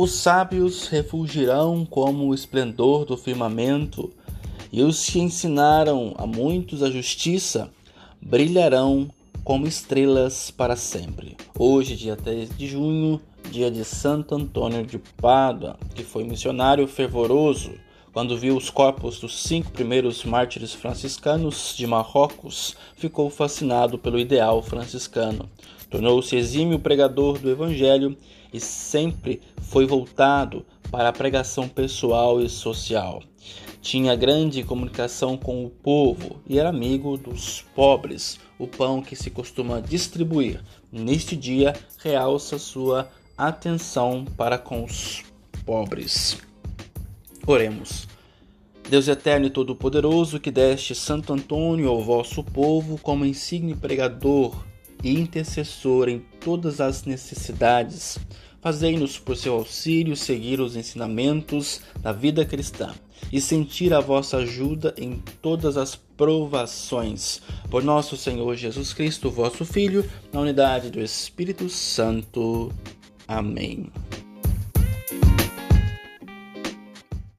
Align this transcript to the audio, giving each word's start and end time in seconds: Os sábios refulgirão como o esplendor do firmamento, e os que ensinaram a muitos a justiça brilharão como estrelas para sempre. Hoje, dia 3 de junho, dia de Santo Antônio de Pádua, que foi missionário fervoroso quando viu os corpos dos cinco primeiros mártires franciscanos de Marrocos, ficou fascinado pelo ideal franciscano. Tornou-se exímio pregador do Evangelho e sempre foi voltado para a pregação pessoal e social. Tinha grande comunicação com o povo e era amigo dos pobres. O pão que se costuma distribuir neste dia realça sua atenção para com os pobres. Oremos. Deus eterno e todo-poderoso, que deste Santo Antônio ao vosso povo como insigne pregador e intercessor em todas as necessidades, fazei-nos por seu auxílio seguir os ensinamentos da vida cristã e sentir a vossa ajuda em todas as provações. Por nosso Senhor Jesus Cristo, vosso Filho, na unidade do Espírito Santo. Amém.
Os 0.00 0.12
sábios 0.12 0.86
refulgirão 0.86 1.84
como 1.84 2.28
o 2.28 2.32
esplendor 2.32 3.04
do 3.04 3.16
firmamento, 3.16 4.12
e 4.70 4.80
os 4.80 5.04
que 5.04 5.18
ensinaram 5.18 6.14
a 6.16 6.24
muitos 6.24 6.84
a 6.84 6.88
justiça 6.88 7.68
brilharão 8.22 9.10
como 9.42 9.66
estrelas 9.66 10.52
para 10.52 10.76
sempre. 10.76 11.36
Hoje, 11.58 11.96
dia 11.96 12.14
3 12.14 12.56
de 12.56 12.68
junho, 12.68 13.20
dia 13.50 13.72
de 13.72 13.84
Santo 13.84 14.36
Antônio 14.36 14.86
de 14.86 15.00
Pádua, 15.20 15.76
que 15.96 16.04
foi 16.04 16.22
missionário 16.22 16.86
fervoroso 16.86 17.72
quando 18.12 18.36
viu 18.36 18.56
os 18.56 18.70
corpos 18.70 19.18
dos 19.20 19.42
cinco 19.42 19.70
primeiros 19.70 20.24
mártires 20.24 20.72
franciscanos 20.72 21.74
de 21.76 21.86
Marrocos, 21.86 22.76
ficou 22.96 23.30
fascinado 23.30 23.98
pelo 23.98 24.18
ideal 24.18 24.62
franciscano. 24.62 25.48
Tornou-se 25.90 26.36
exímio 26.36 26.78
pregador 26.78 27.38
do 27.38 27.50
Evangelho 27.50 28.16
e 28.52 28.60
sempre 28.60 29.40
foi 29.62 29.86
voltado 29.86 30.64
para 30.90 31.08
a 31.08 31.12
pregação 31.12 31.68
pessoal 31.68 32.40
e 32.40 32.48
social. 32.48 33.22
Tinha 33.80 34.16
grande 34.16 34.62
comunicação 34.62 35.36
com 35.36 35.64
o 35.64 35.70
povo 35.70 36.40
e 36.46 36.58
era 36.58 36.68
amigo 36.68 37.16
dos 37.16 37.62
pobres. 37.74 38.38
O 38.58 38.66
pão 38.66 39.00
que 39.00 39.14
se 39.14 39.30
costuma 39.30 39.80
distribuir 39.80 40.62
neste 40.90 41.36
dia 41.36 41.74
realça 41.98 42.58
sua 42.58 43.08
atenção 43.36 44.24
para 44.36 44.58
com 44.58 44.84
os 44.84 45.22
pobres. 45.64 46.38
Oremos. 47.50 48.06
Deus 48.90 49.08
eterno 49.08 49.46
e 49.46 49.50
todo-poderoso, 49.50 50.38
que 50.38 50.50
deste 50.50 50.94
Santo 50.94 51.32
Antônio 51.32 51.88
ao 51.88 52.04
vosso 52.04 52.44
povo 52.44 52.98
como 52.98 53.24
insigne 53.24 53.74
pregador 53.74 54.66
e 55.02 55.18
intercessor 55.18 56.10
em 56.10 56.18
todas 56.40 56.78
as 56.78 57.04
necessidades, 57.04 58.18
fazei-nos 58.60 59.18
por 59.18 59.34
seu 59.34 59.54
auxílio 59.54 60.14
seguir 60.14 60.60
os 60.60 60.76
ensinamentos 60.76 61.80
da 62.02 62.12
vida 62.12 62.44
cristã 62.44 62.94
e 63.32 63.40
sentir 63.40 63.94
a 63.94 64.00
vossa 64.00 64.36
ajuda 64.36 64.94
em 64.98 65.22
todas 65.40 65.78
as 65.78 65.96
provações. 65.96 67.40
Por 67.70 67.82
nosso 67.82 68.14
Senhor 68.14 68.54
Jesus 68.56 68.92
Cristo, 68.92 69.30
vosso 69.30 69.64
Filho, 69.64 70.04
na 70.30 70.40
unidade 70.40 70.90
do 70.90 71.00
Espírito 71.00 71.66
Santo. 71.70 72.70
Amém. 73.26 73.90